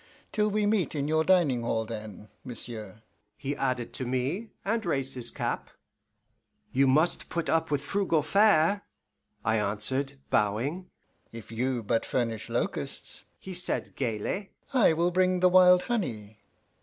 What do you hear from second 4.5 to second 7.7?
and raised his cap. "You must put up